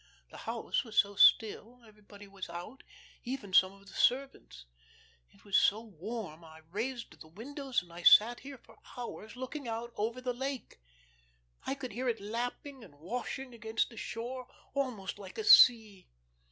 [0.31, 2.81] The house was so still, everybody was out
[3.23, 4.65] even some of the servants.
[5.29, 9.67] It was so warm, I raised the windows and I sat here for hours looking
[9.67, 10.79] out over the lake.
[11.67, 16.07] I could hear it lapping and washing against the shore almost like a sea.